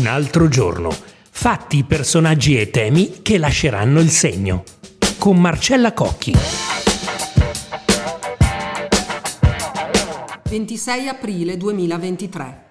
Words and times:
Un 0.00 0.06
altro 0.06 0.48
giorno. 0.48 0.88
Fatti, 1.30 1.84
personaggi 1.84 2.58
e 2.58 2.70
temi 2.70 3.20
che 3.20 3.36
lasceranno 3.36 4.00
il 4.00 4.08
segno. 4.08 4.64
Con 5.18 5.38
Marcella 5.38 5.92
Cocchi. 5.92 6.32
26 10.48 11.06
aprile 11.06 11.58
2023. 11.58 12.70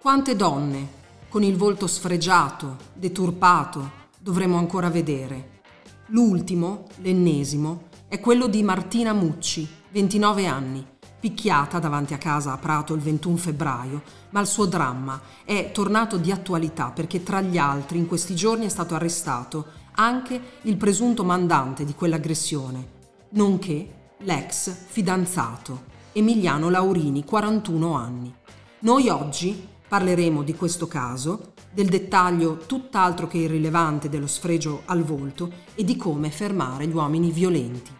Quante 0.00 0.36
donne, 0.36 0.88
con 1.28 1.42
il 1.42 1.54
volto 1.54 1.86
sfregiato, 1.86 2.78
deturpato, 2.94 3.90
dovremo 4.18 4.56
ancora 4.56 4.88
vedere. 4.88 5.60
L'ultimo, 6.06 6.86
l'ennesimo, 7.02 7.88
è 8.08 8.18
quello 8.20 8.46
di 8.46 8.62
Martina 8.62 9.12
Mucci, 9.12 9.68
29 9.90 10.46
anni, 10.46 10.86
picchiata 11.24 11.78
davanti 11.78 12.12
a 12.12 12.18
casa 12.18 12.52
a 12.52 12.58
Prato 12.58 12.92
il 12.92 13.00
21 13.00 13.36
febbraio, 13.38 14.02
ma 14.28 14.40
il 14.40 14.46
suo 14.46 14.66
dramma 14.66 15.18
è 15.46 15.70
tornato 15.72 16.18
di 16.18 16.30
attualità 16.30 16.90
perché 16.90 17.22
tra 17.22 17.40
gli 17.40 17.56
altri 17.56 17.96
in 17.96 18.06
questi 18.06 18.34
giorni 18.34 18.66
è 18.66 18.68
stato 18.68 18.94
arrestato 18.94 19.68
anche 19.94 20.38
il 20.60 20.76
presunto 20.76 21.24
mandante 21.24 21.86
di 21.86 21.94
quell'aggressione, 21.94 22.88
nonché 23.30 24.12
l'ex 24.18 24.70
fidanzato, 24.84 25.84
Emiliano 26.12 26.68
Laurini, 26.68 27.24
41 27.24 27.94
anni. 27.94 28.34
Noi 28.80 29.08
oggi 29.08 29.66
parleremo 29.88 30.42
di 30.42 30.54
questo 30.54 30.86
caso, 30.86 31.54
del 31.72 31.88
dettaglio 31.88 32.58
tutt'altro 32.66 33.28
che 33.28 33.38
irrilevante 33.38 34.10
dello 34.10 34.26
sfregio 34.26 34.82
al 34.84 35.02
volto 35.02 35.50
e 35.74 35.84
di 35.84 35.96
come 35.96 36.30
fermare 36.30 36.86
gli 36.86 36.94
uomini 36.94 37.30
violenti. 37.30 37.92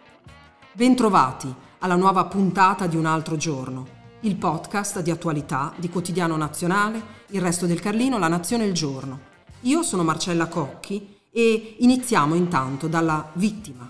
Bentrovati 0.73 1.63
alla 1.85 1.95
nuova 1.95 2.25
puntata 2.25 2.87
di 2.87 2.97
Un 2.97 3.05
altro 3.05 3.35
giorno, 3.35 3.87
il 4.21 4.37
podcast 4.37 5.01
di 5.01 5.11
attualità 5.11 5.71
di 5.77 5.87
Quotidiano 5.87 6.35
Nazionale, 6.35 6.99
Il 7.27 7.41
Resto 7.41 7.67
del 7.67 7.79
Carlino, 7.79 8.17
La 8.17 8.27
Nazione 8.27 8.65
il 8.65 8.73
Giorno. 8.73 9.19
Io 9.61 9.83
sono 9.83 10.03
Marcella 10.03 10.47
Cocchi 10.47 11.19
e 11.31 11.75
iniziamo 11.77 12.33
intanto 12.33 12.87
dalla 12.87 13.29
vittima. 13.33 13.87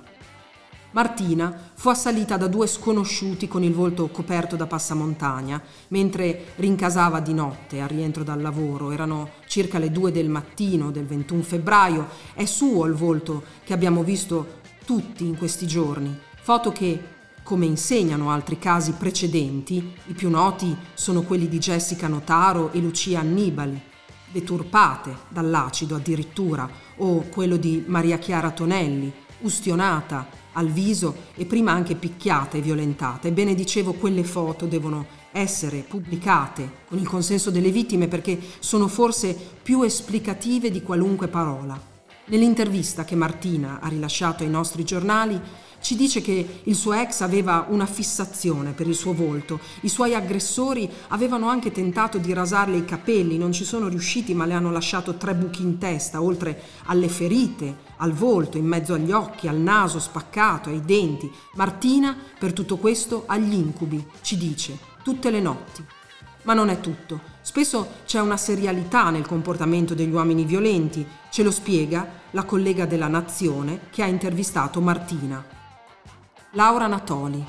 Martina 0.91 1.71
fu 1.73 1.87
assalita 1.87 2.35
da 2.35 2.47
due 2.47 2.67
sconosciuti 2.67 3.47
con 3.47 3.63
il 3.63 3.73
volto 3.73 4.09
coperto 4.09 4.57
da 4.57 4.67
passamontagna 4.67 5.61
mentre 5.87 6.47
rincasava 6.57 7.21
di 7.21 7.33
notte 7.33 7.79
al 7.79 7.87
rientro 7.87 8.25
dal 8.25 8.41
lavoro. 8.41 8.91
Erano 8.91 9.29
circa 9.47 9.79
le 9.79 9.89
due 9.89 10.11
del 10.11 10.27
mattino 10.27 10.91
del 10.91 11.05
21 11.05 11.43
febbraio. 11.43 12.09
È 12.33 12.43
suo 12.43 12.87
il 12.87 12.93
volto 12.93 13.41
che 13.63 13.71
abbiamo 13.71 14.03
visto 14.03 14.59
tutti 14.83 15.25
in 15.25 15.37
questi 15.37 15.65
giorni. 15.65 16.13
Foto 16.41 16.73
che 16.73 17.14
come 17.45 17.67
insegnano 17.67 18.31
altri 18.31 18.57
casi 18.57 18.93
precedenti, 18.93 19.93
i 20.07 20.13
più 20.13 20.31
noti 20.31 20.75
sono 20.95 21.21
quelli 21.21 21.47
di 21.47 21.59
Jessica 21.59 22.07
Notaro 22.07 22.71
e 22.71 22.79
Lucia 22.79 23.19
Annibali, 23.19 23.79
deturpate 24.31 25.15
dall'acido 25.29 25.93
addirittura, 25.93 26.67
o 26.97 27.19
quello 27.29 27.57
di 27.57 27.83
Maria 27.85 28.17
Chiara 28.17 28.49
Tonelli, 28.49 29.13
ustionata 29.41 30.27
al 30.53 30.69
viso 30.69 31.15
e 31.35 31.45
prima 31.45 31.71
anche 31.71 31.93
picchiata 31.93 32.57
e 32.57 32.61
violentata. 32.61 33.27
Ebbene 33.27 33.53
dicevo, 33.53 33.93
quelle 33.93 34.23
foto 34.23 34.65
devono 34.65 35.05
essere 35.31 35.85
pubblicate 35.87 36.77
con 36.87 36.97
il 36.97 37.07
consenso 37.07 37.51
delle 37.51 37.69
vittime 37.69 38.07
perché 38.07 38.39
sono 38.57 38.87
forse 38.87 39.37
più 39.61 39.83
esplicative 39.83 40.71
di 40.71 40.81
qualunque 40.81 41.27
parola. 41.27 41.79
Nell'intervista 42.27 43.05
che 43.05 43.15
Martina 43.15 43.79
ha 43.81 43.87
rilasciato 43.87 44.41
ai 44.41 44.49
nostri 44.49 44.83
giornali, 44.83 45.39
ci 45.85 45.95
dice 45.95 46.19
che 46.19 46.61
il 46.63 46.73
suo 46.73 46.93
ex 46.93 47.21
aveva 47.21 47.67
una 47.69 47.85
fissazione 47.85 48.71
per 48.71 48.87
il 48.87 48.95
suo 48.95 49.13
volto. 49.13 49.59
I 49.81 49.87
suoi 49.87 50.15
aggressori 50.15 50.89
avevano 51.09 51.47
anche 51.47 51.71
tentato 51.71 52.17
di 52.17 52.33
rasarle 52.33 52.77
i 52.77 52.85
capelli, 52.85 53.37
non 53.37 53.51
ci 53.51 53.63
sono 53.63 53.87
riusciti 53.87 54.33
ma 54.33 54.47
le 54.47 54.55
hanno 54.55 54.71
lasciato 54.71 55.13
tre 55.13 55.35
buchi 55.35 55.61
in 55.61 55.77
testa, 55.77 56.23
oltre 56.23 56.59
alle 56.85 57.07
ferite, 57.07 57.75
al 57.97 58.13
volto, 58.13 58.57
in 58.57 58.65
mezzo 58.65 58.95
agli 58.95 59.11
occhi, 59.11 59.47
al 59.47 59.57
naso 59.57 59.99
spaccato, 59.99 60.69
ai 60.69 60.81
denti. 60.81 61.31
Martina, 61.53 62.17
per 62.39 62.51
tutto 62.51 62.77
questo, 62.77 63.25
ha 63.27 63.37
gli 63.37 63.53
incubi, 63.53 64.03
ci 64.21 64.37
dice, 64.37 64.79
tutte 65.03 65.29
le 65.29 65.39
notti. 65.39 65.85
Ma 66.45 66.55
non 66.55 66.69
è 66.69 66.79
tutto. 66.79 67.21
Spesso 67.41 67.87
c'è 68.07 68.19
una 68.19 68.37
serialità 68.37 69.11
nel 69.11 69.27
comportamento 69.27 69.93
degli 69.93 70.11
uomini 70.11 70.45
violenti. 70.45 71.05
Ce 71.29 71.43
lo 71.43 71.51
spiega 71.51 72.21
la 72.31 72.43
collega 72.43 72.87
della 72.87 73.07
Nazione 73.07 73.81
che 73.91 74.01
ha 74.01 74.07
intervistato 74.07 74.81
Martina. 74.81 75.55
Laura 76.55 76.87
Natoli. 76.87 77.45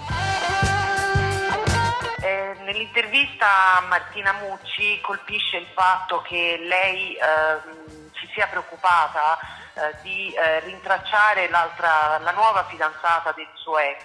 Eh, 2.21 2.56
nell'intervista 2.65 3.47
Martina 3.89 4.33
Mucci 4.33 5.00
colpisce 5.00 5.59
il 5.59 5.67
fatto 5.72 6.22
che 6.22 6.59
lei 6.62 7.15
eh, 7.15 7.21
si 8.19 8.28
sia 8.34 8.49
preoccupata 8.49 9.39
eh, 9.75 9.94
di 10.03 10.33
eh, 10.33 10.59
rintracciare 10.61 11.49
la 11.49 12.33
nuova 12.34 12.65
fidanzata 12.65 13.31
del 13.31 13.49
suo 13.55 13.78
ex 13.78 14.03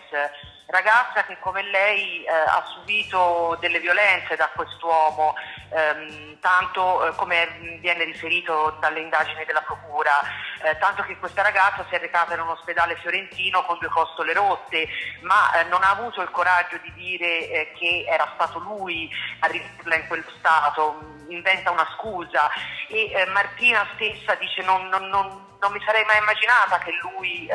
ragazza 0.71 1.23
che 1.25 1.37
come 1.39 1.61
lei 1.63 2.23
eh, 2.23 2.31
ha 2.31 2.63
subito 2.73 3.57
delle 3.59 3.79
violenze 3.79 4.35
da 4.35 4.49
quest'uomo, 4.55 5.35
ehm, 5.71 6.39
tanto 6.39 7.05
eh, 7.05 7.15
come 7.15 7.77
viene 7.79 8.03
riferito 8.03 8.77
dalle 8.79 8.99
indagini 8.99 9.45
della 9.45 9.61
Procura, 9.61 10.19
eh, 10.63 10.77
tanto 10.79 11.03
che 11.03 11.17
questa 11.17 11.41
ragazza 11.41 11.85
si 11.89 11.95
è 11.95 11.99
recata 11.99 12.33
in 12.33 12.41
un 12.41 12.49
ospedale 12.49 12.95
fiorentino 12.97 13.63
con 13.63 13.77
due 13.79 13.89
costole 13.89 14.33
rotte, 14.33 14.87
ma 15.21 15.53
eh, 15.53 15.63
non 15.65 15.83
ha 15.83 15.89
avuto 15.89 16.21
il 16.21 16.31
coraggio 16.31 16.77
di 16.81 16.91
dire 16.93 17.49
eh, 17.49 17.71
che 17.77 18.05
era 18.07 18.31
stato 18.35 18.59
lui 18.59 19.09
a 19.39 19.47
ridurla 19.47 19.95
in 19.95 20.07
quello 20.07 20.29
stato, 20.37 21.19
inventa 21.29 21.71
una 21.71 21.87
scusa. 21.97 22.49
E 22.87 23.11
eh, 23.11 23.25
Martina 23.27 23.87
stessa 23.93 24.35
dice 24.35 24.61
non, 24.63 24.87
non, 24.89 25.07
non, 25.09 25.57
non, 25.59 25.71
mi 25.71 25.81
sarei 25.85 26.03
mai 26.05 26.17
immaginata 26.17 26.77
che 26.79 26.91
lui 27.01 27.47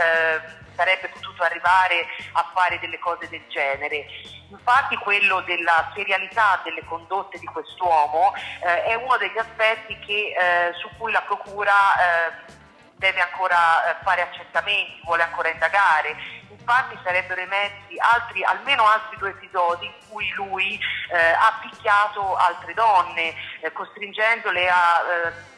sarebbe 0.77 1.09
potuto 1.09 1.43
arrivare 1.43 2.07
a 2.33 2.51
fare 2.55 2.79
delle 2.79 2.99
cose 2.99 3.29
del 3.29 3.43
genere. 3.49 4.07
Infatti 4.51 4.97
quello 4.97 5.41
della 5.41 5.91
serialità 5.95 6.61
delle 6.63 6.85
condotte 6.85 7.39
di 7.39 7.47
quest'uomo 7.47 8.33
eh, 8.63 8.85
è 8.85 8.95
uno 8.95 9.17
degli 9.17 9.39
aspetti 9.39 9.99
che, 9.99 10.35
eh, 10.39 10.73
su 10.75 10.89
cui 10.97 11.11
la 11.11 11.23
Procura 11.23 11.73
eh, 11.73 12.55
deve 12.95 13.21
ancora 13.21 13.91
eh, 13.91 13.97
fare 14.03 14.23
accertamenti, 14.23 15.01
vuole 15.05 15.23
ancora 15.23 15.49
indagare. 15.49 16.17
Infatti 16.49 16.99
sarebbero 17.03 17.41
emessi 17.41 17.97
altri, 17.99 18.43
almeno 18.43 18.87
altri 18.87 19.17
due 19.19 19.31
episodi 19.31 19.87
in 19.87 19.95
cui 20.09 20.29
lui 20.33 20.79
eh, 21.11 21.33
ha 21.33 21.59
picchiato 21.61 22.37
altre 22.37 22.75
donne, 22.75 23.35
eh, 23.61 23.73
costringendole 23.73 24.69
a 24.69 25.55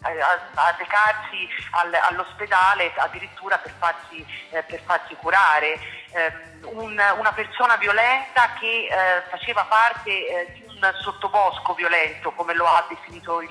a, 0.00 0.10
a 0.54 0.74
recarsi 0.78 1.48
al, 1.70 1.92
all'ospedale 2.10 2.92
addirittura 2.96 3.58
per 3.58 3.72
farsi, 3.78 4.24
eh, 4.50 4.62
per 4.62 4.80
farsi 4.80 5.14
curare. 5.16 5.78
Eh, 6.10 6.32
un, 6.64 6.98
una 7.18 7.32
persona 7.32 7.76
violenta 7.76 8.50
che 8.58 8.88
eh, 8.88 9.22
faceva 9.28 9.64
parte 9.64 10.10
eh, 10.10 10.52
di 10.52 10.65
un 10.76 10.92
sottobosco 11.00 11.74
violento, 11.74 12.32
come 12.32 12.54
lo 12.54 12.66
ha 12.66 12.84
definito 12.88 13.40
il, 13.40 13.50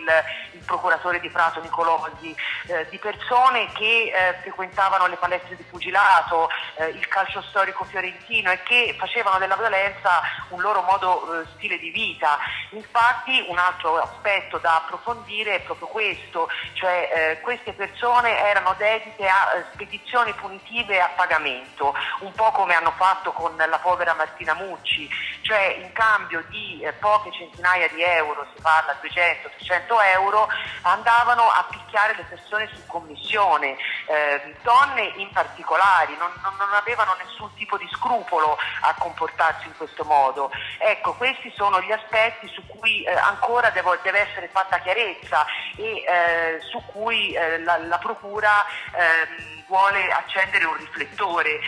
il 0.51 0.63
procuratore 0.63 1.19
di 1.19 1.29
Prato 1.29 1.59
Nicolosi, 1.59 2.35
eh, 2.67 2.87
di 2.89 2.97
persone 2.99 3.71
che 3.73 4.11
eh, 4.13 4.33
frequentavano 4.41 5.07
le 5.07 5.15
palestre 5.15 5.55
di 5.55 5.63
pugilato, 5.63 6.49
eh, 6.75 6.87
il 6.89 7.07
calcio 7.07 7.41
storico 7.41 7.83
fiorentino 7.85 8.51
e 8.51 8.61
che 8.63 8.95
facevano 8.97 9.39
della 9.39 9.55
violenza 9.55 10.21
un 10.49 10.61
loro 10.61 10.81
modo 10.81 11.41
eh, 11.41 11.45
stile 11.55 11.79
di 11.79 11.89
vita. 11.89 12.37
Infatti 12.71 13.45
un 13.47 13.57
altro 13.57 13.97
aspetto 13.97 14.57
da 14.59 14.77
approfondire 14.77 15.55
è 15.55 15.61
proprio 15.61 15.87
questo, 15.87 16.47
cioè 16.73 17.09
eh, 17.13 17.41
queste 17.41 17.73
persone 17.73 18.37
erano 18.37 18.75
dedite 18.77 19.27
a 19.27 19.53
eh, 19.55 19.65
spedizioni 19.73 20.33
punitive 20.33 21.01
a 21.01 21.09
pagamento, 21.15 21.93
un 22.19 22.31
po' 22.33 22.51
come 22.51 22.75
hanno 22.75 22.91
fatto 22.91 23.31
con 23.31 23.55
la 23.55 23.79
povera 23.79 24.13
Martina 24.13 24.53
Mucci, 24.53 25.09
cioè 25.45 25.77
in 25.79 25.91
cambio 25.93 26.43
di 26.49 26.81
eh, 26.81 26.91
poche 26.93 27.31
centinaia 27.31 27.87
di 27.89 28.01
euro, 28.01 28.47
si 28.55 28.61
parla 28.63 28.97
200-300 28.99 29.85
euro, 30.15 30.47
andavano 30.81 31.43
a 31.43 31.63
picchiare 31.69 32.15
le 32.15 32.25
persone 32.27 32.67
su 32.73 32.83
commissione, 32.87 33.77
eh, 34.07 34.55
donne 34.63 35.13
in 35.17 35.29
particolare, 35.29 36.15
non, 36.17 36.31
non, 36.41 36.55
non, 36.57 36.73
avevano 36.73 37.15
nessun 37.23 37.53
tipo 37.53 37.77
di 37.77 37.87
scrupolo 37.91 38.57
a 38.81 38.95
comportarsi 38.97 39.67
in 39.67 39.77
questo 39.77 40.03
modo. 40.03 40.49
Ecco, 40.79 41.13
questi 41.13 41.53
sono 41.55 41.79
gli 41.79 41.91
aspetti 41.91 42.47
su 42.47 42.65
cui 42.65 43.03
eh, 43.03 43.11
ancora 43.13 43.69
devo, 43.69 43.95
deve 44.01 44.27
essere 44.27 44.49
fatta 44.51 44.79
chiarezza 44.79 45.45
e 45.77 46.03
eh, 46.07 46.59
su 46.61 46.83
cui 46.87 47.33
eh, 47.33 47.59
la, 47.59 47.77
la, 47.77 47.99
Procura 47.99 48.65
ehm, 48.91 49.63
vuole 49.67 50.11
accendere 50.11 50.65
un 50.65 50.77
riflettore. 50.77 51.59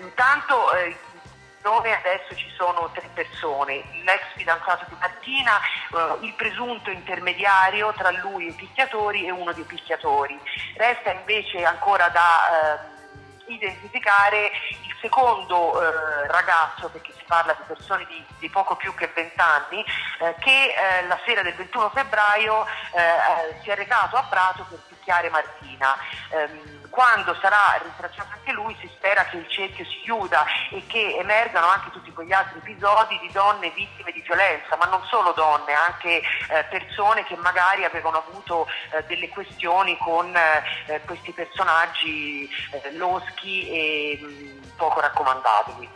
Intanto 0.00 0.70
dove 1.64 1.96
adesso 1.96 2.36
ci 2.36 2.52
sono 2.58 2.90
tre 2.92 3.08
persone, 3.14 3.82
l'ex 4.04 4.20
fidanzato 4.36 4.84
di 4.86 4.96
Martina, 5.00 5.58
eh, 5.58 6.26
il 6.26 6.34
presunto 6.34 6.90
intermediario 6.90 7.90
tra 7.96 8.10
lui 8.10 8.46
e 8.46 8.50
i 8.50 8.54
picchiatori 8.54 9.24
e 9.24 9.30
uno 9.30 9.50
dei 9.54 9.64
picchiatori. 9.64 10.38
Resta 10.76 11.12
invece 11.12 11.64
ancora 11.64 12.10
da 12.10 12.84
eh, 13.48 13.52
identificare 13.54 14.50
il 14.68 14.94
secondo 15.00 15.80
eh, 15.80 16.26
ragazzo, 16.26 16.90
perché 16.90 17.14
si 17.16 17.24
parla 17.26 17.54
di 17.54 17.62
persone 17.66 18.04
di, 18.08 18.22
di 18.38 18.50
poco 18.50 18.76
più 18.76 18.92
che 18.94 19.10
20 19.14 19.40
anni, 19.40 19.82
eh, 20.20 20.34
che 20.40 20.74
eh, 21.00 21.06
la 21.06 21.18
sera 21.24 21.40
del 21.40 21.54
21 21.54 21.88
febbraio 21.88 22.66
eh, 22.92 23.00
eh, 23.00 23.60
si 23.62 23.70
è 23.70 23.74
recato 23.74 24.16
a 24.16 24.24
Prato 24.24 24.66
per 24.68 24.80
picchiare 24.86 25.30
Martina. 25.30 25.96
Ehm, 26.28 26.73
quando 26.94 27.36
sarà 27.40 27.82
rintracciato 27.82 28.28
anche 28.32 28.52
lui 28.52 28.76
si 28.80 28.88
spera 28.94 29.24
che 29.24 29.38
il 29.38 29.48
cerchio 29.48 29.84
si 29.84 29.98
chiuda 30.04 30.44
e 30.70 30.84
che 30.86 31.16
emergano 31.18 31.66
anche 31.66 31.90
tutti 31.90 32.12
quegli 32.12 32.32
altri 32.32 32.58
episodi 32.58 33.18
di 33.20 33.28
donne 33.32 33.70
vittime 33.70 34.12
di 34.12 34.20
violenza, 34.20 34.76
ma 34.76 34.86
non 34.86 35.04
solo 35.10 35.32
donne, 35.32 35.72
anche 35.72 36.18
eh, 36.18 36.64
persone 36.70 37.24
che 37.24 37.34
magari 37.34 37.84
avevano 37.84 38.22
avuto 38.24 38.68
eh, 38.92 39.02
delle 39.08 39.28
questioni 39.28 39.98
con 39.98 40.32
eh, 40.36 41.00
questi 41.04 41.32
personaggi 41.32 42.48
eh, 42.70 42.92
loschi 42.92 43.68
e 43.68 44.18
mh, 44.22 44.26
mm, 44.26 44.76
poco 44.76 45.00
raccomandabili. 45.00 45.90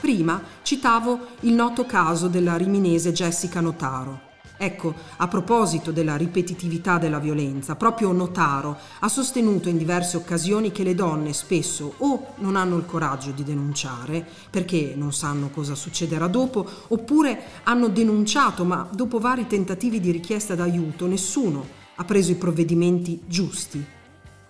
Prima 0.00 0.42
citavo 0.62 1.36
il 1.40 1.52
noto 1.52 1.86
caso 1.86 2.26
della 2.26 2.56
riminese 2.56 3.12
Jessica 3.12 3.60
Notaro. 3.60 4.25
Ecco, 4.58 4.94
a 5.16 5.28
proposito 5.28 5.90
della 5.90 6.16
ripetitività 6.16 6.96
della 6.96 7.18
violenza, 7.18 7.76
proprio 7.76 8.12
Notaro 8.12 8.78
ha 9.00 9.08
sostenuto 9.08 9.68
in 9.68 9.76
diverse 9.76 10.16
occasioni 10.16 10.72
che 10.72 10.82
le 10.82 10.94
donne 10.94 11.34
spesso 11.34 11.94
o 11.98 12.34
non 12.36 12.56
hanno 12.56 12.76
il 12.76 12.86
coraggio 12.86 13.32
di 13.32 13.44
denunciare 13.44 14.26
perché 14.48 14.94
non 14.96 15.12
sanno 15.12 15.50
cosa 15.50 15.74
succederà 15.74 16.26
dopo, 16.26 16.66
oppure 16.88 17.38
hanno 17.64 17.88
denunciato 17.88 18.64
ma 18.64 18.88
dopo 18.90 19.18
vari 19.18 19.46
tentativi 19.46 20.00
di 20.00 20.10
richiesta 20.10 20.54
d'aiuto 20.54 21.06
nessuno 21.06 21.84
ha 21.96 22.04
preso 22.04 22.30
i 22.30 22.36
provvedimenti 22.36 23.22
giusti. 23.26 23.84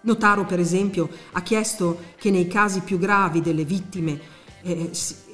Notaro, 0.02 0.44
per 0.44 0.60
esempio, 0.60 1.08
ha 1.32 1.42
chiesto 1.42 1.98
che 2.16 2.30
nei 2.30 2.46
casi 2.46 2.80
più 2.80 2.98
gravi 2.98 3.40
delle 3.40 3.64
vittime 3.64 4.20
eh, 4.62 4.90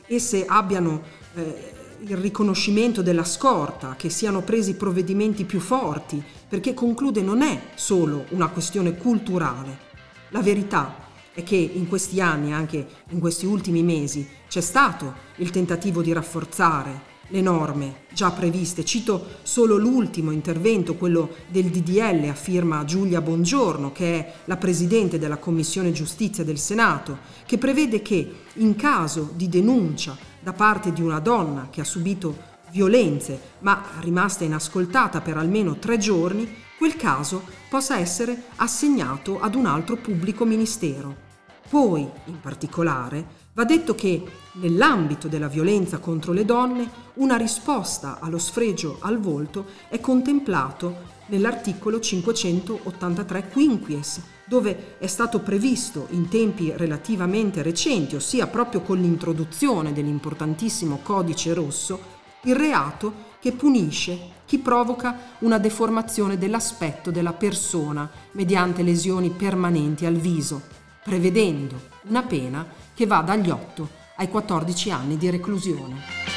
esse 0.06 0.44
abbiano 0.46 1.02
eh, 1.34 1.80
il 2.04 2.16
riconoscimento 2.16 3.00
della 3.00 3.24
scorta, 3.24 3.94
che 3.96 4.10
siano 4.10 4.42
presi 4.42 4.74
provvedimenti 4.74 5.44
più 5.44 5.60
forti, 5.60 6.22
perché 6.48 6.74
conclude 6.74 7.22
non 7.22 7.42
è 7.42 7.60
solo 7.74 8.24
una 8.30 8.48
questione 8.48 8.96
culturale. 8.96 9.90
La 10.30 10.42
verità 10.42 10.96
è 11.32 11.44
che 11.44 11.56
in 11.56 11.86
questi 11.86 12.20
anni, 12.20 12.52
anche 12.52 12.86
in 13.10 13.20
questi 13.20 13.46
ultimi 13.46 13.82
mesi, 13.82 14.26
c'è 14.48 14.60
stato 14.60 15.14
il 15.36 15.50
tentativo 15.50 16.02
di 16.02 16.12
rafforzare 16.12 17.10
le 17.28 17.40
norme 17.40 18.04
già 18.12 18.30
previste. 18.32 18.84
Cito 18.84 19.38
solo 19.42 19.76
l'ultimo 19.76 20.32
intervento, 20.32 20.96
quello 20.96 21.30
del 21.48 21.70
DDL 21.70 22.28
a 22.28 22.34
firma 22.34 22.84
Giulia 22.84 23.20
Bongiorno, 23.20 23.92
che 23.92 24.18
è 24.18 24.32
la 24.46 24.56
Presidente 24.56 25.18
della 25.18 25.38
Commissione 25.38 25.92
Giustizia 25.92 26.42
del 26.42 26.58
Senato, 26.58 27.18
che 27.46 27.58
prevede 27.58 28.02
che 28.02 28.32
in 28.54 28.74
caso 28.74 29.30
di 29.34 29.48
denuncia 29.48 30.30
da 30.42 30.52
parte 30.52 30.92
di 30.92 31.02
una 31.02 31.20
donna 31.20 31.68
che 31.70 31.80
ha 31.80 31.84
subito 31.84 32.50
violenze 32.70 33.40
ma 33.60 33.82
rimasta 34.00 34.44
inascoltata 34.44 35.20
per 35.20 35.36
almeno 35.36 35.76
tre 35.76 35.98
giorni, 35.98 36.50
quel 36.76 36.96
caso 36.96 37.44
possa 37.68 37.98
essere 37.98 38.44
assegnato 38.56 39.40
ad 39.40 39.54
un 39.54 39.66
altro 39.66 39.96
pubblico 39.96 40.44
ministero. 40.44 41.30
Poi, 41.68 42.06
in 42.26 42.40
particolare, 42.40 43.24
va 43.54 43.64
detto 43.64 43.94
che 43.94 44.22
nell'ambito 44.54 45.28
della 45.28 45.48
violenza 45.48 45.98
contro 45.98 46.32
le 46.32 46.44
donne 46.44 46.90
una 47.14 47.36
risposta 47.36 48.18
allo 48.20 48.38
sfregio 48.38 48.98
al 49.00 49.18
volto 49.18 49.66
è 49.88 50.00
contemplato 50.00 51.10
nell'articolo 51.26 52.00
583 52.00 53.48
quinquies 53.48 54.20
dove 54.52 54.96
è 54.98 55.06
stato 55.06 55.40
previsto 55.40 56.08
in 56.10 56.28
tempi 56.28 56.74
relativamente 56.76 57.62
recenti, 57.62 58.16
ossia 58.16 58.46
proprio 58.48 58.82
con 58.82 59.00
l'introduzione 59.00 59.94
dell'importantissimo 59.94 60.98
codice 61.02 61.54
rosso, 61.54 61.98
il 62.42 62.54
reato 62.54 63.30
che 63.40 63.52
punisce 63.52 64.18
chi 64.44 64.58
provoca 64.58 65.16
una 65.38 65.56
deformazione 65.56 66.36
dell'aspetto 66.36 67.10
della 67.10 67.32
persona 67.32 68.06
mediante 68.32 68.82
lesioni 68.82 69.30
permanenti 69.30 70.04
al 70.04 70.16
viso, 70.16 70.60
prevedendo 71.02 71.88
una 72.08 72.22
pena 72.22 72.66
che 72.92 73.06
va 73.06 73.22
dagli 73.22 73.48
8 73.48 73.88
ai 74.16 74.28
14 74.28 74.90
anni 74.90 75.16
di 75.16 75.30
reclusione. 75.30 76.31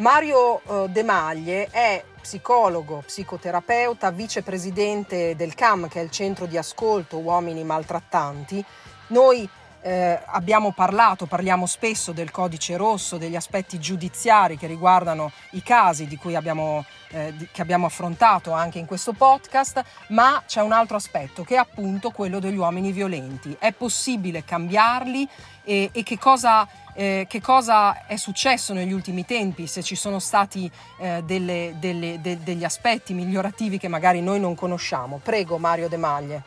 Mario 0.00 0.62
eh, 0.62 0.88
De 0.88 1.02
Maglie 1.02 1.68
è 1.70 2.02
psicologo, 2.20 3.02
psicoterapeuta, 3.04 4.10
vicepresidente 4.10 5.36
del 5.36 5.54
CAM, 5.54 5.88
che 5.88 6.00
è 6.00 6.02
il 6.02 6.10
centro 6.10 6.46
di 6.46 6.56
ascolto 6.56 7.18
uomini 7.18 7.64
maltrattanti. 7.64 8.64
Noi 9.08 9.46
eh, 9.82 10.18
abbiamo 10.24 10.72
parlato, 10.72 11.26
parliamo 11.26 11.66
spesso 11.66 12.12
del 12.12 12.30
codice 12.30 12.76
rosso, 12.76 13.18
degli 13.18 13.36
aspetti 13.36 13.78
giudiziari 13.78 14.56
che 14.56 14.66
riguardano 14.66 15.32
i 15.50 15.62
casi 15.62 16.06
di 16.06 16.16
cui 16.16 16.34
abbiamo, 16.34 16.84
eh, 17.10 17.34
che 17.52 17.60
abbiamo 17.60 17.86
affrontato 17.86 18.52
anche 18.52 18.78
in 18.78 18.86
questo 18.86 19.12
podcast, 19.12 19.82
ma 20.08 20.42
c'è 20.46 20.62
un 20.62 20.72
altro 20.72 20.96
aspetto 20.96 21.44
che 21.44 21.56
è 21.56 21.58
appunto 21.58 22.10
quello 22.10 22.38
degli 22.38 22.56
uomini 22.56 22.92
violenti. 22.92 23.54
È 23.58 23.72
possibile 23.72 24.44
cambiarli 24.44 25.28
e, 25.64 25.90
e 25.92 26.02
che, 26.02 26.18
cosa, 26.18 26.66
eh, 27.00 27.26
che, 27.26 27.40
cosa, 27.40 28.04
è 28.06 28.16
successo 28.16 28.74
negli 28.74 28.92
ultimi 28.92 29.24
tempi, 29.24 29.66
se 29.66 29.82
ci 29.82 29.96
sono 29.96 30.18
stati 30.18 30.70
eh, 30.98 31.22
delle, 31.24 31.76
delle, 31.78 32.20
de, 32.20 32.42
degli 32.42 32.62
aspetti 32.62 33.14
migliorativi 33.14 33.78
che 33.78 33.88
magari 33.88 34.20
noi 34.20 34.38
non 34.38 34.54
conosciamo. 34.54 35.18
Prego 35.24 35.56
Mario 35.56 35.88
De 35.88 35.96
Maglie. 35.96 36.42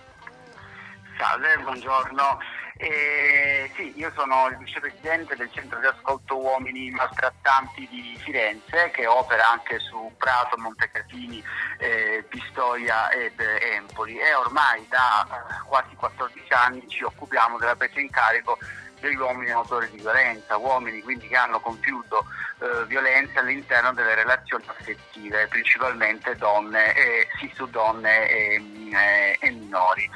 Salve, 1.18 1.58
buongiorno. 1.58 2.38
Eh, 2.78 3.72
sì, 3.76 3.94
io 3.96 4.12
sono 4.16 4.48
il 4.50 4.58
vicepresidente 4.58 5.36
del 5.36 5.50
centro 5.52 5.80
di 5.80 5.88
ascolto 5.88 6.38
uomini 6.38 6.92
maltrattanti 6.92 7.88
di 7.90 8.16
Firenze 8.18 8.92
che 8.92 9.08
opera 9.08 9.50
anche 9.50 9.80
su 9.80 10.12
Prato, 10.18 10.58
Montecatini, 10.58 11.44
eh, 11.80 12.26
Pistoia 12.30 13.10
ed 13.10 13.40
Empoli 13.40 14.20
e 14.20 14.34
ormai 14.36 14.86
da 14.88 15.26
eh, 15.26 15.64
quasi 15.66 15.96
14 15.96 16.54
anni 16.54 16.88
ci 16.88 17.04
occupiamo 17.04 17.58
della 17.58 17.76
presa 17.76 18.00
in 18.00 18.10
carico 18.10 18.58
degli 19.04 19.18
uomini 19.18 19.52
autori 19.52 19.90
di 19.90 19.98
violenza, 19.98 20.56
uomini 20.56 21.02
quindi 21.02 21.28
che 21.28 21.36
hanno 21.36 21.60
compiuto 21.60 22.26
eh, 22.60 22.86
violenza 22.86 23.42
all'interno 23.42 23.92
delle 23.92 24.16
relazioni 24.16 24.64
affettive, 24.66 25.48
principalmente 25.48 26.38
donne, 26.38 26.96
eh, 26.96 27.28
sì 27.38 27.52
su 27.54 27.68
donne 27.68 28.30
e, 28.30 28.62
eh, 28.94 29.38
e 29.42 29.52
minori. 29.52 30.10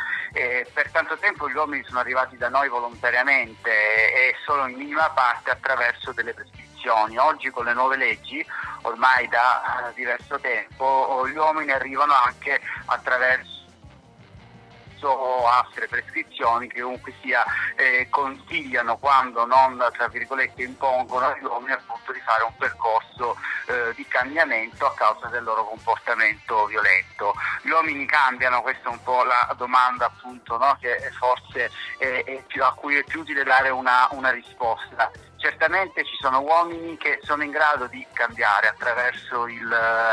per 0.73 0.89
tanto 0.91 1.17
tempo 1.17 1.49
gli 1.49 1.55
uomini 1.55 1.83
sono 1.83 1.99
arrivati 1.99 2.37
da 2.37 2.47
noi 2.47 2.69
volontariamente 2.69 3.69
e 3.69 4.35
solo 4.45 4.67
in 4.67 4.77
minima 4.77 5.09
parte 5.09 5.49
attraverso 5.49 6.13
delle 6.13 6.33
prescrizioni. 6.33 7.17
Oggi 7.17 7.49
con 7.49 7.65
le 7.65 7.73
nuove 7.73 7.97
leggi, 7.97 8.45
ormai 8.83 9.27
da 9.27 9.91
diverso 9.95 10.39
tempo, 10.39 11.27
gli 11.27 11.35
uomini 11.35 11.71
arrivano 11.71 12.13
anche 12.13 12.61
attraverso 12.85 13.56
o 15.05 15.47
altre 15.47 15.87
prescrizioni 15.87 16.67
che 16.67 16.81
comunque 16.81 17.13
sia 17.21 17.43
eh, 17.75 18.07
consigliano 18.09 18.97
quando 18.97 19.45
non 19.45 19.77
tra 19.93 20.07
virgolette 20.07 20.63
impongono 20.63 21.27
agli 21.27 21.43
uomini 21.43 21.73
appunto 21.73 22.11
di 22.11 22.19
fare 22.21 22.43
un 22.43 22.55
percorso 22.57 23.37
eh, 23.67 23.93
di 23.95 24.05
cambiamento 24.07 24.85
a 24.85 24.93
causa 24.93 25.27
del 25.27 25.43
loro 25.43 25.65
comportamento 25.65 26.65
violento. 26.65 27.33
Gli 27.61 27.69
uomini 27.69 28.05
cambiano, 28.05 28.61
questa 28.61 28.89
è 28.89 28.91
un 28.91 29.03
po' 29.03 29.23
la 29.23 29.53
domanda 29.57 30.05
appunto 30.05 30.57
no? 30.57 30.77
che 30.79 30.97
forse 31.17 31.71
è, 31.97 32.23
è 32.25 32.43
più, 32.47 32.63
a 32.63 32.73
cui 32.73 32.95
è 32.95 33.03
più 33.03 33.21
utile 33.21 33.43
dare 33.43 33.69
una, 33.69 34.07
una 34.11 34.31
risposta. 34.31 35.11
Certamente 35.37 36.03
ci 36.03 36.17
sono 36.19 36.41
uomini 36.41 36.97
che 36.97 37.19
sono 37.21 37.43
in 37.43 37.51
grado 37.51 37.85
di 37.87 38.05
cambiare 38.11 38.67
attraverso 38.67 39.47
il, 39.47 39.61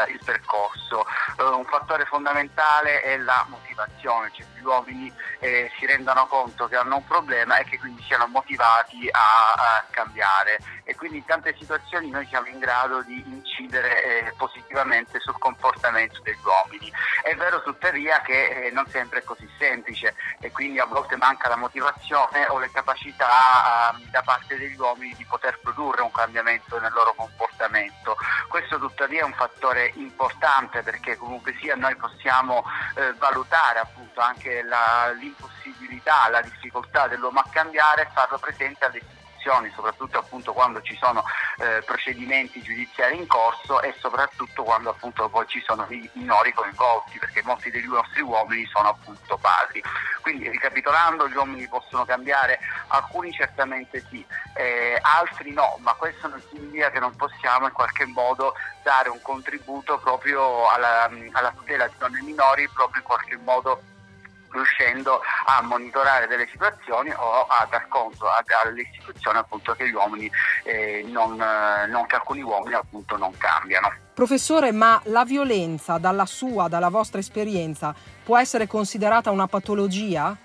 il 0.09 0.21
percorso. 0.25 1.07
Uh, 1.39 1.59
un 1.59 1.65
fattore 1.65 2.05
fondamentale 2.05 3.01
è 3.01 3.17
la 3.17 3.45
motivazione, 3.49 4.31
cioè 4.33 4.47
gli 4.55 4.65
uomini 4.65 5.13
eh, 5.41 5.71
si 5.79 5.87
rendano 5.87 6.27
conto 6.27 6.67
che 6.69 6.77
hanno 6.77 6.97
un 6.97 7.05
problema 7.05 7.59
e 7.59 7.65
che 7.65 7.79
quindi 7.79 8.03
siano 8.03 8.27
motivati 8.27 9.09
a, 9.11 9.53
a, 9.53 9.85
cambiare 9.91 10.59
e 10.85 10.95
quindi 10.95 11.19
in 11.19 11.25
tante 11.25 11.55
situazioni 11.59 12.11
noi 12.11 12.27
siamo 12.27 12.47
in 12.49 12.59
grado 12.59 13.03
di 13.03 13.23
incidere 13.27 14.27
eh, 14.27 14.33
positivamente 14.37 15.21
sul 15.21 15.39
comportamento 15.39 16.21
degli 16.23 16.37
uomini. 16.45 16.93
È 17.23 17.35
vero 17.35 17.63
tuttavia 17.63 18.21
che 18.21 18.67
eh, 18.67 18.71
non 18.71 18.87
sempre 18.89 19.21
è 19.21 19.23
così 19.23 19.49
semplice 19.59 20.15
e 20.41 20.51
quindi 20.51 20.79
a 20.79 20.87
volte 20.87 21.17
manca 21.17 21.49
la 21.49 21.57
motivazione 21.57 22.47
o 22.49 22.59
le 22.59 22.71
capacità 22.71 23.93
ehm, 23.93 24.11
da 24.11 24.23
parte 24.23 24.57
degli 24.57 24.79
uomini 24.79 25.14
di 25.17 25.25
poter 25.25 25.59
produrre 25.61 26.03
un 26.03 26.11
cambiamento 26.11 26.79
nel 26.79 26.93
loro 26.93 27.15
comportamento. 27.15 28.17
Questo 28.49 28.79
tuttavia 28.79 29.21
è 29.21 29.25
un 29.25 29.35
fattore 29.35 29.93
importante 29.97 30.83
perché 30.83 31.17
comunque 31.17 31.57
sia 31.61 31.75
noi 31.75 31.97
possiamo 31.97 32.65
eh, 32.97 33.13
valutare 33.15 33.81
appunto 33.81 34.21
anche 34.21 34.63
la, 34.63 35.11
l'impossibilità, 35.19 36.29
la 36.29 36.43
difficoltà 36.43 37.09
dell'uomo 37.09 37.41
a 37.41 37.49
cambiare 37.51 38.03
e 38.03 38.09
farlo 38.13 38.39
presente 38.39 38.85
alle 38.85 38.99
istituzioni 38.99 39.14
situazioni, 39.45 39.71
soprattutto 39.75 40.19
appunto 40.19 40.53
quando 40.53 40.81
ci 40.81 40.97
sono 40.97 41.23
eh, 41.59 41.83
procedimenti 41.83 42.63
giudiziari 42.63 43.19
in 43.19 43.27
corso 43.27 43.83
e 43.83 43.95
soprattutto 43.99 44.63
quando 44.63 44.91
appunto 44.91 45.29
poi 45.29 45.47
ci 45.47 45.63
sono 45.65 45.87
i 45.91 46.09
minori 46.15 46.53
coinvolti, 46.53 47.19
perché 47.19 47.43
molti 47.45 47.71
dei 47.71 47.85
nostri 47.85 48.23
uomini 48.23 48.67
sono 48.67 48.89
appunto 48.89 49.37
padri. 49.37 49.83
Quindi 50.23 50.49
ricapitolando 50.49 51.29
gli 51.29 51.37
uomini 51.37 51.69
possono 51.69 52.05
cambiare, 52.07 52.59
alcuni 52.89 53.31
certamente 53.33 54.03
sì, 54.09 54.25
eh, 54.55 54.99
altri 55.03 55.53
no, 55.53 55.77
ma 55.81 55.93
questo 55.93 56.29
non 56.29 56.43
significa 56.49 56.91
che 56.91 56.99
non 56.99 57.15
possiamo 57.15 57.67
in 57.67 57.73
qualche 57.73 58.07
modo 58.07 58.55
dare 58.83 59.11
un 59.11 59.21
contributo 59.21 59.99
proprio 59.99 60.69
alla, 60.71 61.11
alla 61.33 61.53
tutela 61.55 61.87
di 61.87 61.95
donne 61.99 62.23
minori, 62.23 62.69
proprio 62.71 63.03
in 63.03 63.07
qualche 63.07 63.37
modo 63.37 63.83
riuscendo 64.55 65.21
a 65.47 65.63
monitorare 65.63 66.27
delle 66.27 66.49
situazioni 66.51 67.11
o 67.11 67.43
a 67.43 67.67
dar 67.71 67.87
conto 67.89 68.27
alle 68.65 68.83
istituzioni 68.83 69.39
appunto 69.39 69.75
che 69.75 69.89
gli 69.89 69.93
uomini 69.95 70.31
eh, 70.63 71.05
non, 71.09 71.37
non, 71.37 72.07
che 72.07 72.15
alcuni 72.15 72.43
uomini 72.43 72.75
appunto 72.75 73.17
non 73.17 73.37
cambiano. 73.37 73.93
Professore, 74.15 74.73
ma 74.73 75.01
la 75.07 75.25
violenza 75.25 75.99
dalla 75.99 76.27
sua, 76.27 76.69
dalla 76.69 76.89
vostra 76.89 77.19
esperienza, 77.19 77.95
può 78.23 78.39
essere 78.39 78.67
considerata 78.67 79.31
una 79.31 79.49
patologia? 79.49 80.37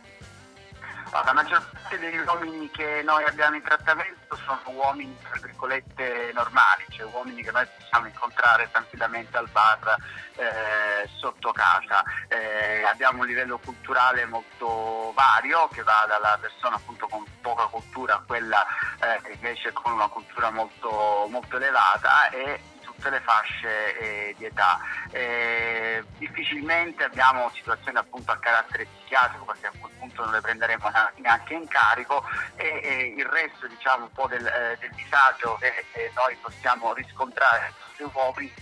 La 1.11 1.33
maggior 1.33 1.63
parte 1.89 1.97
degli 1.97 2.19
uomini 2.19 2.69
che 2.69 3.01
noi 3.03 3.23
abbiamo 3.23 3.55
in 3.55 3.63
trattamento 3.63 4.35
sono 4.45 4.61
uomini, 4.65 5.17
tra 5.23 5.39
virgolette, 5.41 6.31
normali, 6.35 6.85
cioè 6.89 7.09
uomini 7.11 7.41
che 7.41 7.49
noi 7.49 7.65
possiamo 7.77 8.05
incontrare 8.05 8.69
tranquillamente 8.71 9.35
al 9.37 9.49
bar 9.49 9.95
eh, 10.35 11.09
sotto 11.17 11.51
casa. 11.51 12.03
Eh, 12.27 12.83
abbiamo 12.83 13.21
un 13.21 13.25
livello 13.25 13.57
culturale 13.57 14.25
molto 14.25 15.11
vario 15.15 15.67
che 15.69 15.81
va 15.81 16.05
dalla 16.07 16.37
persona 16.39 16.75
appunto 16.75 17.07
con 17.07 17.25
poca 17.41 17.65
cultura 17.65 18.15
a 18.15 18.23
quella 18.25 18.63
eh, 19.01 19.33
invece 19.33 19.73
con 19.73 19.93
una 19.93 20.07
cultura 20.07 20.51
molto, 20.51 21.27
molto 21.27 21.57
elevata 21.57 22.29
e 22.29 22.59
tutte 22.99 23.09
le 23.09 23.21
fasce 23.21 23.97
eh, 23.97 24.35
di 24.37 24.45
età. 24.45 24.77
Eh, 25.11 26.03
difficilmente 26.17 27.05
abbiamo 27.05 27.49
situazioni 27.53 27.97
appunto 27.97 28.31
a 28.31 28.37
carattere 28.37 28.85
psichiatrico 28.85 29.45
perché 29.45 29.67
a 29.67 29.71
quel 29.79 29.93
punto 29.97 30.23
non 30.25 30.33
le 30.33 30.41
prenderemo 30.41 30.91
neanche 31.15 31.53
in 31.53 31.67
carico 31.67 32.23
e, 32.55 32.81
e 32.83 33.13
il 33.17 33.25
resto 33.25 33.67
diciamo 33.67 34.03
un 34.03 34.11
po' 34.11 34.27
del, 34.27 34.45
eh, 34.45 34.77
del 34.79 34.91
disagio 34.91 35.57
che 35.59 36.11
noi 36.13 36.35
possiamo 36.41 36.93
riscontrare 36.93 37.73
sui 37.95 38.09
uomini 38.13 38.53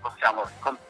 possiamo 0.00 0.44
riscontrare 0.44 0.86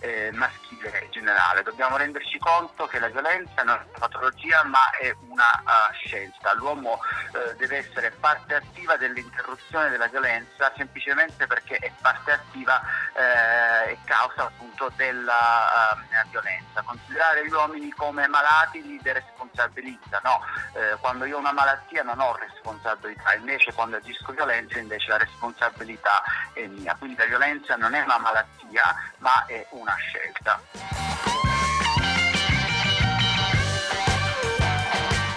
eh, 0.00 0.30
maschile 0.32 1.02
in 1.04 1.10
generale. 1.10 1.62
Dobbiamo 1.62 1.96
renderci 1.96 2.38
conto 2.38 2.86
che 2.86 2.98
la 2.98 3.08
violenza 3.08 3.62
non 3.62 3.76
è 3.76 3.82
una 3.88 3.98
patologia 3.98 4.62
ma 4.64 4.90
è 5.00 5.14
una 5.28 5.62
uh, 5.64 5.92
scelta. 5.92 6.54
L'uomo 6.54 6.98
uh, 7.32 7.56
deve 7.56 7.78
essere 7.78 8.10
parte 8.10 8.54
attiva 8.54 8.96
dell'interruzione 8.96 9.88
della 9.88 10.06
violenza 10.06 10.72
semplicemente 10.76 11.46
perché 11.46 11.76
è 11.76 11.92
parte 12.00 12.32
attiva 12.32 12.80
uh, 13.14 13.88
e 13.88 13.98
causa 14.04 14.44
appunto 14.44 14.90
della 14.96 15.92
ehm, 15.92 16.30
violenza. 16.30 16.82
Considerare 16.82 17.46
gli 17.46 17.52
uomini 17.52 17.90
come 17.90 18.26
malati 18.26 18.82
li 18.82 18.98
deresponsabilizza, 19.02 20.20
no? 20.22 20.40
Eh, 20.74 20.96
quando 21.00 21.24
io 21.24 21.36
ho 21.36 21.40
una 21.40 21.52
malattia 21.52 22.02
non 22.02 22.20
ho 22.20 22.36
responsabilità, 22.36 23.34
invece 23.34 23.72
quando 23.72 23.96
agisco 23.96 24.32
violenza 24.32 24.78
invece 24.78 25.08
la 25.08 25.18
responsabilità 25.18 26.22
è 26.52 26.66
mia. 26.66 26.94
Quindi 26.96 27.16
la 27.16 27.24
violenza 27.26 27.76
non 27.76 27.94
è 27.94 28.02
una 28.02 28.18
malattia 28.18 28.94
ma 29.18 29.44
è 29.46 29.66
una 29.86 29.94
scelta. 29.94 30.60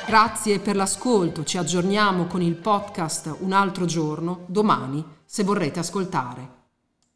Grazie 0.07 0.59
per 0.59 0.75
l'ascolto, 0.75 1.43
ci 1.43 1.59
aggiorniamo 1.59 2.25
con 2.25 2.41
il 2.41 2.55
podcast 2.55 3.35
un 3.41 3.51
altro 3.51 3.85
giorno, 3.85 4.45
domani, 4.47 5.05
se 5.23 5.43
vorrete 5.43 5.77
ascoltare. 5.77 6.58